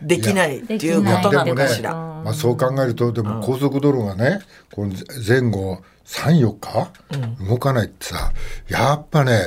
[0.02, 1.94] できないっていうことなのかしら。
[1.94, 4.40] まあ、そう考えるとでも高速道路がね、
[4.74, 4.94] この
[5.26, 8.32] 前後34日、動かないってさ
[8.68, 9.40] やっぱね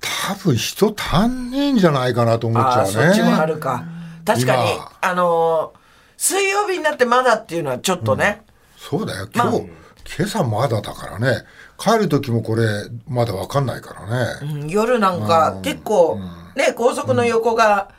[0.00, 2.92] 多分人足んねえんじゃないかなと思っちああゃうね。
[2.92, 3.84] そっちもあるか。
[4.24, 5.84] 確かに今あのー
[6.16, 8.42] 水曜日になってまだっていうのはちょっとね。
[8.78, 9.68] そうだよ今日、
[10.16, 11.44] 今朝まだだからね。
[11.78, 12.64] 帰る時もこれ
[13.08, 16.20] まだ分かんないからね、うん夜なんか結構
[16.56, 17.90] ね高速の横が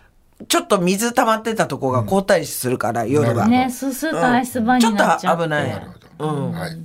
[0.48, 3.48] ちょっと水溜まってたとこが凍ったりするから夜は。
[3.48, 5.44] ね、スースーとアイスバーちょっになっちゃって。
[5.44, 5.72] と危ない。
[5.72, 6.78] はい。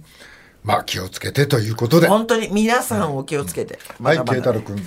[0.62, 2.06] まあ気をつけてということで。
[2.06, 3.74] は本当に皆さんお気をつけて。
[3.74, 4.35] いまだまだ。
[4.35, 4.83] 慶太郎君、うん、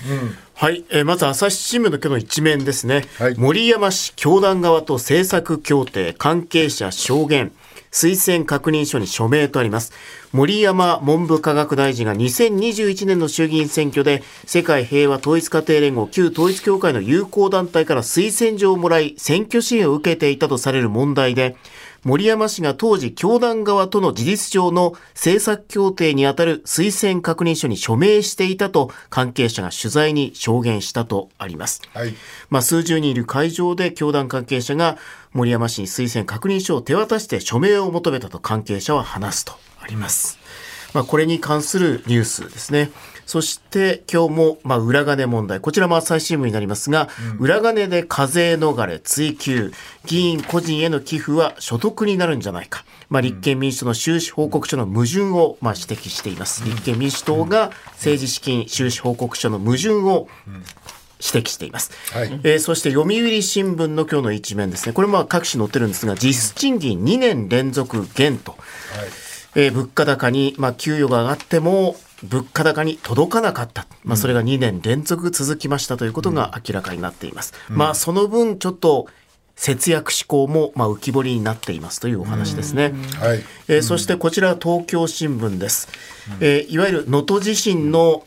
[0.54, 3.36] はい、えーまず朝日新聞の今日の一面ですね、はい。
[3.38, 7.52] 森山氏教団側と政策協定関係者証言
[7.94, 9.94] 推薦確認書に署名とあります。
[10.34, 21.56] 森山文部科学大臣が2021年の衆議院選挙で世界平和統一家庭連合旧統一協会の友好団体から推薦状をもらい選挙支援を受けていたとされる問題で
[22.04, 31.82] 森山氏が当時教団側との事実上の政策協定にあたる推薦確認書に署名していたと関係者が取材に証言したとあります。
[31.94, 32.14] はい
[32.50, 34.98] まあ、数十人いる会場で教団関係者が
[35.32, 40.38] 森山氏に推薦確認書を手渡して署名を求めたと関係者は話すとあります。
[40.94, 42.92] まあ、これに関するニュースですね。
[43.26, 45.60] そして今日も、まあ、裏金問題。
[45.60, 47.10] こちらも朝日新聞になりますが、
[47.40, 49.72] 裏金で課税逃れ追及。
[50.06, 52.84] 議員個人への寄付は所得になるんじゃないか。
[53.10, 56.64] まあ、立憲民主党の収支報告書の矛盾を、まあ、指摘しています。
[56.66, 60.28] 立憲民主党が政治資金収支報告書の矛盾を
[61.24, 61.92] 指摘しています。
[62.12, 64.94] はいえーそして読売新聞の今日の一面ですね。
[64.94, 68.58] これもまあ各紙載ってるんですが、実質賃金2年連続減と。
[69.56, 73.86] えー物価高に、まあ、給与が上がっても、物価高に届かなかった。
[74.04, 77.54] まあ、それが2年連続続きましたということが明らかになっています。
[77.70, 79.08] まあ、その分、ちょっと、
[79.56, 82.94] 節約志向も、まあ、浮き彫りになっていますというお話ですね。
[83.20, 85.88] はいえーそしてこちらは東京新聞です。
[86.40, 88.26] えーいわゆる能登地震の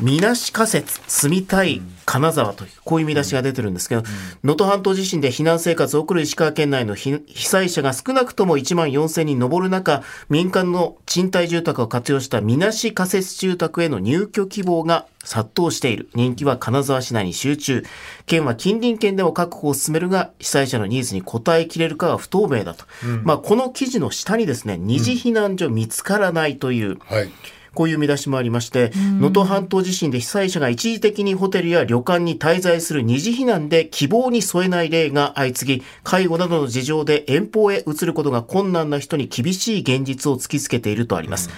[0.00, 4.02] みなし仮説住みたい金沢というこういう見出しが出てるんですけど
[4.42, 16.08] 能登半島地震で避難生活を送る石川県内の被被災者が少なくとも1万4000人上る中民間の賃貸住宅を活用したみなし仮設住宅への入居希望が殺到している。
[16.14, 17.84] 人気は金沢市内に集中。
[18.26, 22.84] 県は近隣県でも確保を進めるが被災者のニーズに応えきれるかは不透明だと、
[23.22, 27.30] まあ、この記事の下にですね二次避難所見つからないという、はい
[27.74, 41.50] こういう見出しもありまして、能登半島地震で被災者が一時的にホテルや旅館に滞在する二次避難で希望に添えない例が相次ぎ、介護などの事情で遠方へ移ることが困難な人に厳しい現実を突きつけているとあります。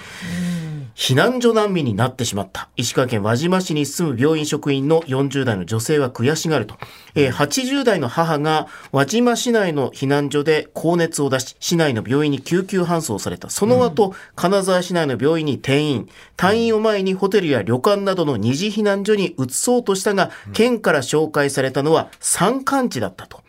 [0.94, 2.68] 避難所難民になってしまった。
[2.76, 6.76] 石川県輪島市に住む病院職員の40代の女性は悔しがると。
[7.14, 13.50] えー80代の母が輪島市内の避難所で高熱を出し、市内の病院に救急搬送された。
[13.50, 16.08] その後、金沢市内の病院に転院。
[16.36, 23.43] 退院を前にホテルや旅館などの二次避難所に移そうとしたが、県から紹介されたのは山間地だったと。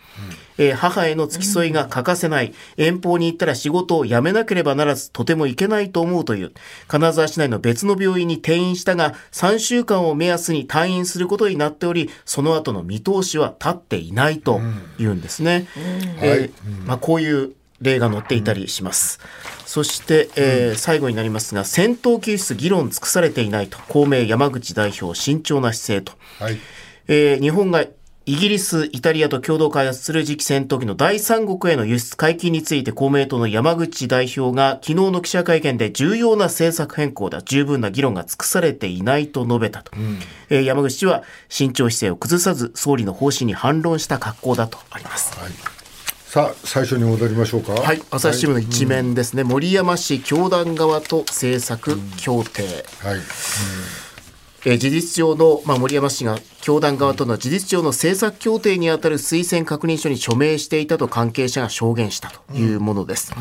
[0.57, 2.53] えー母への付き添いが欠かせない。
[2.77, 6.51] 遠方に行ったら仕事を辞めなければならず、とても行けないと思うという。
[6.87, 14.61] 金沢市内の別の病院に転院したが、3週間を目安に退院することになっており、その後の見通しは立っていないと
[14.97, 15.67] いうんですね。
[16.21, 19.19] えーまあ、こういう例が載っていたりします。
[19.65, 26.13] そして、えー最後になりますが、戦闘救出議論尽くされていないと、公明山口代表、慎重な姿勢と。
[26.43, 26.57] はい。
[27.07, 27.85] えー日本が
[28.27, 39.91] イギリス、イタリアと共同開発する次期戦闘機の第三国への輸出解禁について公明党の山口代表が昨日の記者会見で重要な政策変更だ、十分な議論が尽くされていないと述べたと。
[40.49, 45.37] えー山口氏は慎重姿勢を崩さず総理の方針に反論した格好だとあります。
[46.25, 47.73] さあ、最初に戻りましょうか。
[47.73, 52.63] はい、朝日新聞の一面ですね、森山氏教団側と政策協定。
[53.03, 53.19] はい。
[54.65, 63.35] えー事実上の、まあ、森山氏が教団側との事実上の政策協定にあたる推薦確認書に署名していたと関係者が証言したというものです。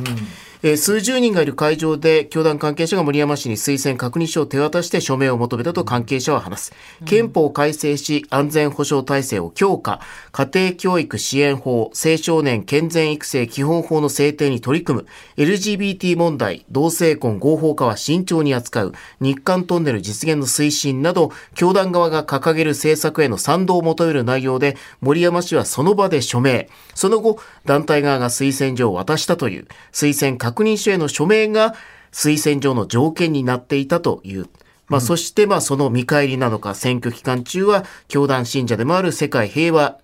[0.66, 6.72] え数十人がいる会場で教団関係者が森山氏に推薦確認書を手渡して署名を求めたと関係者は話す。
[7.04, 10.00] 憲法改正し安全保障体制を強化、
[10.32, 15.06] 家庭教育支援法、青少年健全育成基本法の制定に取り組む、
[15.36, 26.68] LGBT 問題、同性婚合法化は慎重に扱う、日韓トンネル実現の推進など、教団側が掲げる政策への賛同を求める内容で、森山氏はその場で署名。
[26.94, 31.74] その後、団体側が推薦状を渡したという、推薦確認書への署名が
[32.12, 34.46] 推薦状の条件になっていたという。
[34.88, 39.98] まあ、そして、まあ、その見返りなのか、選挙期間中は、教団信者でもある世界平和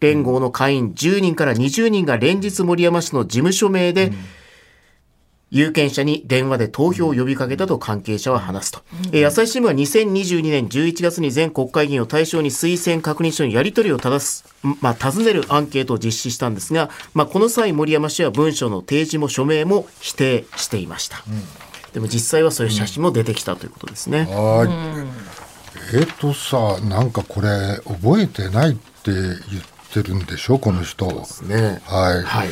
[0.00, 4.12] 連合の会員10人から20人が連日森山氏の事務所名で、
[5.54, 8.80] 有権者に電話で投票を呼びかけたと関係者は話すと。
[9.12, 21.22] えー朝日新聞は2022年11月に全国会議員を対象に推薦確認書のやり取りを正す、んまあ、尋ねるアンケートを実施したんですが、まあ、この際森山氏は文書の提示も署名も否定していました。
[21.92, 24.24] でも実際はそういう写真も出てきたということですね。
[24.24, 24.66] は
[25.92, 25.96] い。
[25.96, 29.32] えっ、とさ、なんかこれ、覚えてないって言っ
[29.92, 31.06] てるんでしょ、この人。
[31.42, 32.22] ねはい。
[32.22, 32.48] はい。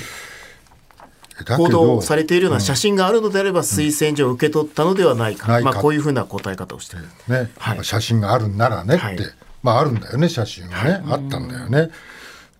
[1.56, 5.72] 報ど道されているような写真があるのであれば推薦状を受け取ったのではないか、ないか。
[5.72, 7.06] まあ、こういうふうな答え方をしている。
[7.28, 7.84] ね、はい。
[7.84, 9.18] 写真があるんならねって、はい。
[9.62, 11.90] まああるんだよね写真はね、あったんだよね。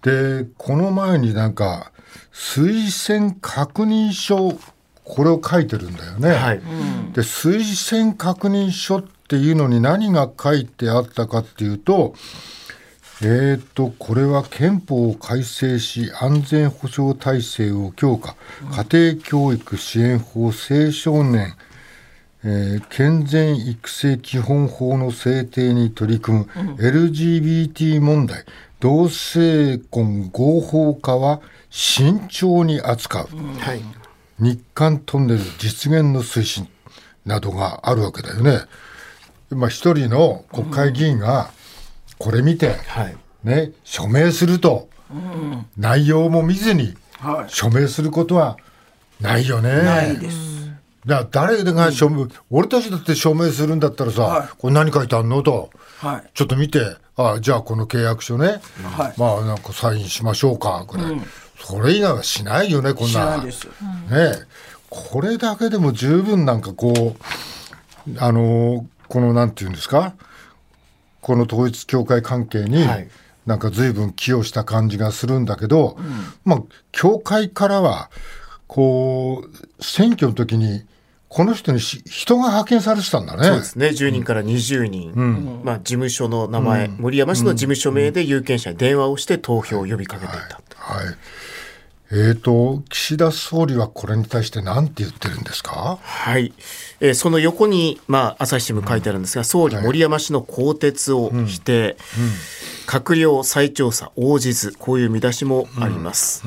[0.03, 1.93] でこの前になんか
[2.33, 4.59] 推薦確認書
[5.05, 6.61] これを書いてるんだよね、はい。
[7.13, 12.15] で推薦確認書っていうのに何が書いてあったかっていうと
[13.25, 18.35] えー、とこれは憲法を改正し安全保障体制を強化、
[18.91, 21.55] 家庭教育支援法青少年。
[22.45, 26.47] えー健全育成基本法の制定に取り組む。
[26.77, 28.45] LGBT 問題、
[28.81, 33.29] 同性婚合法化は慎重に扱う、
[33.61, 33.81] はい。
[34.41, 36.69] 日韓トンネル実現の推進
[37.25, 38.63] などがあるわけだよね。
[39.51, 41.51] まあ、一人の国会議員が
[42.23, 44.89] これ見て、はいね、署名すると、
[45.77, 48.57] 内容も見ずにはい署名することは
[49.21, 49.83] ないよね。
[49.83, 50.71] ないです。
[51.05, 56.31] だから誰が署名、俺たちだって署名するんだったらさ、はいこれ何書いてあんのと、はい。
[56.33, 61.21] ちょっと見て、あじゃあこの契約書ね、はいまあなんかサインしましょうか、ぐらい。
[61.59, 63.09] それ以外はしないよね、こんな。
[63.09, 63.67] しないです。
[63.67, 63.73] ね
[64.91, 70.15] これだけでも十分なんかこう、あの、このなんていうんですか、
[71.23, 73.09] この統一教会関係に、はい。
[73.47, 75.97] なんか随分寄与した感じがするんだけど、
[76.45, 78.11] まあ、教会からは、
[78.69, 80.85] こう、選挙の時に、
[81.29, 83.45] この人にし人が派遣されてたんだね。
[83.45, 83.87] そうですね。
[83.89, 91.07] 10人から20人、まあ、事務所の名前、森山氏の事務所名で有権者に電話をして投票を呼びかけていた、はい。
[92.15, 95.99] えーと、岸田総理はこれに対して何て言ってるんですか？
[96.03, 96.53] はい、
[97.01, 101.97] えーその横に、まあ、朝日新聞書いてあるんですが、総理、森山氏の更迭を否定、
[102.87, 106.45] 閣僚再調査応じず、こういう見出しもあります。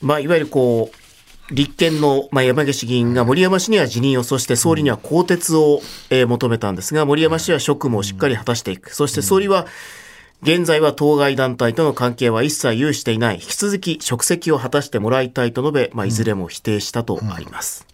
[0.00, 8.94] まあ、いわゆるこう立憲の、まあ、山岸議員が森山氏には辞任を、そして総理には更迭を、えー求めたんですが、森山氏は職務をしっかり果たしていく。
[8.94, 9.66] そして総理は、
[10.42, 13.36] 現在は当該団体との関係は一切有していない。
[13.36, 17.86] 引き続き職責を果たしてもらいたいと述べ、まあ、いずれも否定したとあります。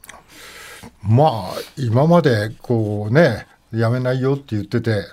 [1.02, 5.05] まあ今までこうね辞めないよって言ってて、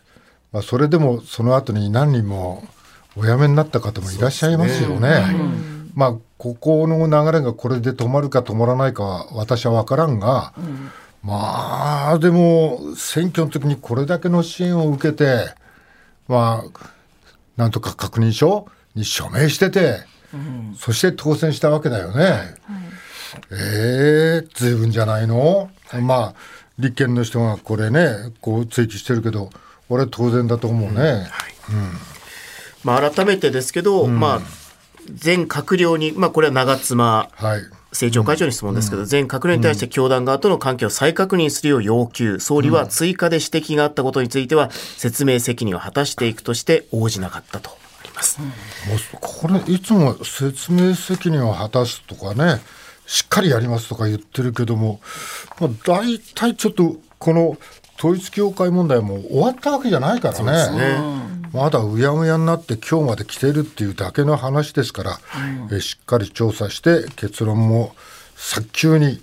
[0.52, 2.64] まあ、それでもその後に何人も
[3.16, 5.24] お辞めになった方もいらっしゃいますよね。
[5.96, 10.92] まあここの流れがこれで止まるか止まらないかは私は分からんが、うん、
[11.24, 15.54] まあでも選挙の時にこれだけの支援を受けて
[16.28, 16.99] まあ
[17.60, 19.98] なんとか確認書に署名してて、
[20.34, 22.24] うん、そして当選したわけだよね。
[22.24, 22.48] はい、
[23.52, 26.36] ええー、随分じゃないの、はい、まあ
[26.80, 29.50] 立憲の人がこれねこう追及してるけど
[29.90, 30.94] 俺は当然だと思うね。
[30.94, 31.28] うん、はい。
[31.70, 31.92] うん。
[32.86, 34.42] まあ、改めてですけど、まあ
[35.14, 48.40] 全閣僚に、まあ、これは長妻、はい政調会長に質問ですけど、全閣僚に対して教団側との関係を再確認するよう要求、総理は追加で指摘があったことについては、説明責任を果たしていくとして応じなかったとあります。
[49.20, 52.62] これ、いつも説明責任を果たすとかね、
[53.08, 55.02] しっかりやりますとか言ってるけども、
[55.60, 57.58] まあ、大体ちょっと、この
[57.98, 61.39] 統一教会問題も終わったわけじゃないからね。
[61.54, 65.20] まだうやむやになって今日まで来てるっていうだけの話ですから、
[65.70, 67.96] うん、えしっかり調査して結論も
[68.36, 69.22] 早急に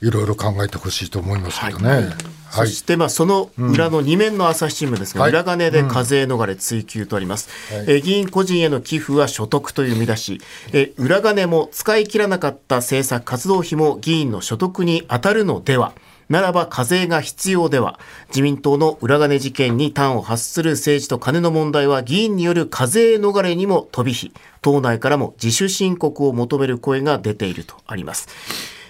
[0.00, 1.88] いろいろ考えてほしいと思いますけどね。
[1.88, 2.04] はい。
[2.50, 10.40] そしてまあその裏の2面の朝日新聞ですが、うん、裏金で課税逃れ追及とあります、はい、え議員個人への寄付は所得という見出し。
[10.72, 15.94] え裏金も使い切らなかった政策活動費も議員の所得に当たるのでは
[16.28, 24.32] ならば課税が必要では自民党の裏金事件に端を発する政治と金の問題は議員による課税逃れにも飛び火。
[24.62, 28.28] 党内からも自主申告を求める声が出ているとあります。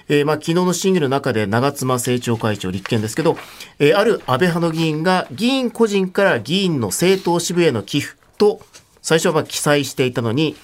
[0.08, 3.36] えー、まあ昨日の審議の中で長妻政調会長立憲ですけど、
[3.78, 8.60] えー、ある安倍派の議員が議員個人から議員の政党支部への寄付と
[9.02, 10.56] 最初はま記載していたのに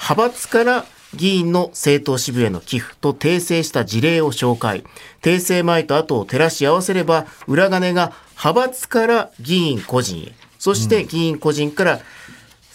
[0.00, 4.84] 派閥から議員の政党支部への寄付と訂正した事例を紹介。
[5.22, 12.00] 訂正前と後を照らし合わせれば、裏金が派閥から議員個人へ、そして議員個人から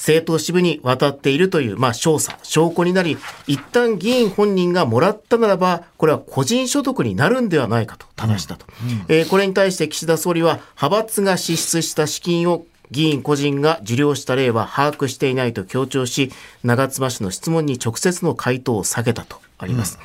[0.04, 3.17] 政党支部に渡っているという、まあ、証査、証拠になり、
[3.48, 8.65] 一旦議員本人がもらったならば、これは個人所得になるんではないかと正したと。
[8.84, 16.32] うんうん、えー、これに対して岸田総理は、派閥が支出した資金を議員個人が受領した例は把握していないと強調し
[16.64, 19.98] 長妻氏の質問に直接の回答を避けたとあります、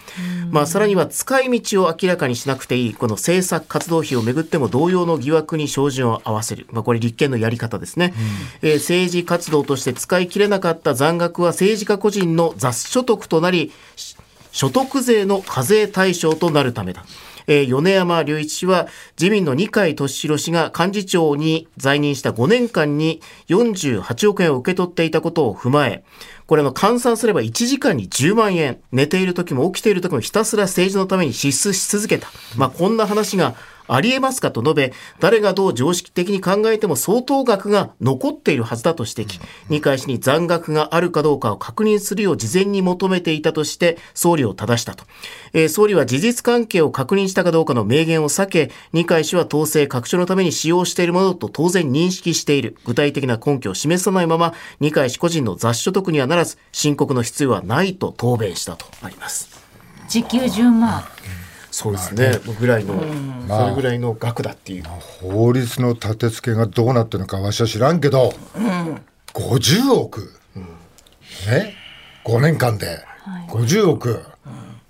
[0.44, 2.94] うん、まあ、さらには使い道を明らかにしなくていい。
[2.94, 8.14] この政策活動費をめぐっても同様の疑惑に照準を合わせる、まあ、これ立憲のやり方ですね、
[8.62, 13.72] うん、えー、政治活動として使い切れなかった残額は政治家個人の雑所得となり
[14.52, 17.04] 所得税の課税対象となるためだ
[17.48, 18.86] えー、米山隆一氏は
[19.18, 26.04] 自民の二階俊博氏が幹事長に在任した5年間に48億円を受け取っていたことを踏まえ、
[26.46, 32.28] これの換算すれば1時間に10万円、寝ている時も起きている時もひたすら政治のために支出し続けた。
[32.56, 33.54] まあ、こんな話が
[33.88, 39.40] ありえますかと述べ、誰がどう常識的に考えても相当額が残っているはずだと指摘。
[39.68, 45.04] 二階氏に残額があるかどうかを確認するよう事前に求めていたとして、総理を正したと。
[45.52, 52.76] えー、総理は事実関係を確認したかどうかの明言を避け、二階氏は統制確証のために使用しているものと当然認識している。
[52.84, 59.48] 具体的な根拠を示さないまま、二階氏個人の雑所得にはならず、申告の必要はないと答弁したとあります。
[60.08, 61.04] 時給10万。
[61.78, 63.00] そうですね、まあ、ぐらいの、
[63.46, 69.00] それぐらいの額だっていう、まあ、法律の立て付けがどうなってるのかわしは知らんけど、うん、
[69.32, 70.62] 50億、うん、
[71.52, 71.76] ね。
[72.24, 72.98] 5年間で
[73.50, 74.22] 50億、はい、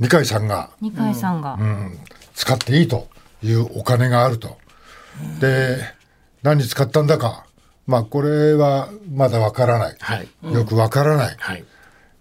[0.00, 0.70] 二階さんが。
[0.80, 1.98] 二階さんが、うん、
[2.34, 3.06] 使っていいと
[3.42, 4.56] いうお金があると、
[5.40, 5.76] で
[6.42, 7.44] 何に使ったんだか。
[7.86, 11.64] まあこれはまだわからない、はい、よくわからない、はい、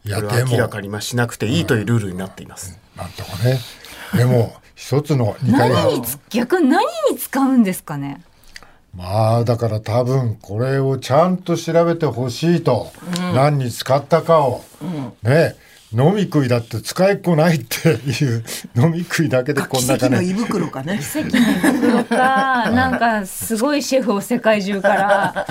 [0.06, 3.60] いやでも明らかにしなくていいというルールになっています、なんとかね
[4.16, 8.22] でも一つの2回何に逆何に使うんですかね？
[8.96, 15.56] まあだから多分これをちゃんと調べてほしいと、うん、何に使ったかを、うん、ね
[15.94, 18.44] 飲み食いだって使いっこないっていう
[18.76, 21.00] 飲み食いだけでこんな金、ね、奇跡の胃袋かね。
[21.02, 21.44] 奇跡の胃
[21.78, 22.72] 袋か。
[22.72, 25.48] なんかすごいシェフを世界中から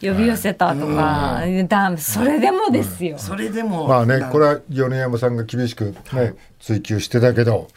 [0.00, 7.68] 呼び寄せたとか、だそれでもですよ、それでもまあねこれは米山さんが厳しくね追求してたけど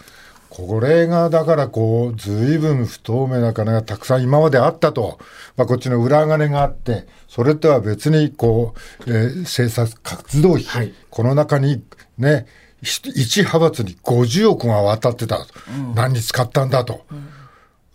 [0.49, 5.17] これがだからこう随分不透明な金がたくさん今まであったと、
[5.55, 8.73] まあ、こっちの裏金があってそれとは別にこ
[9.07, 11.81] う、えー、政策活動費、はい、この中に
[12.17, 12.47] ね
[12.81, 17.05] 一派閥に50億が渡ってた、うん、何に使ったんだと。
[17.09, 17.40] うん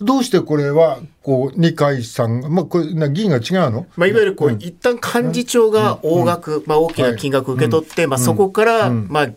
[0.00, 3.86] どうしてこれは、こう、二階さん、まあ、これ、議員が違うの？
[3.96, 9.28] まあ、いわゆる、こう、うん、一旦幹事長が大額、うん、まあ、大きな金額を受け取って、はい、まあ、そこから、まあ、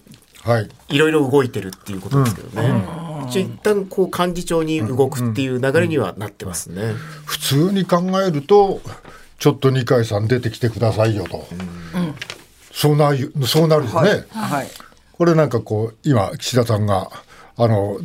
[0.42, 0.70] はい。
[0.90, 2.84] いろいろ動いてるっていうことですけどね。
[3.30, 6.94] 一旦こう幹事長に動くっていう流れにはなってますね。
[7.26, 8.82] 普通に考えると
[9.38, 11.46] ちょっと二階さん出てきてくださいよと、
[12.72, 14.68] そうなるそうなるよね、はい。
[15.12, 17.12] これなんかこう今岸田さんが
[17.56, 18.00] あの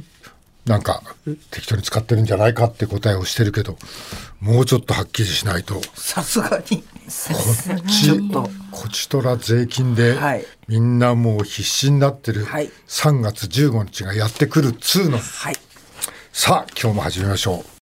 [0.67, 1.03] なんか
[1.51, 3.77] 適当に使ってるんじゃないかって答えをしてるけど
[4.41, 5.75] もうちょっとはっきりしないと。
[5.75, 6.79] こさすがに。
[6.79, 10.45] っちとこちとら税金ではい。
[10.69, 12.71] みんなもう必死になってるはい。
[12.89, 15.19] 3月15日がやってくるっつうの。
[15.19, 15.57] はい。
[16.33, 17.65] さあ今日も始めましょう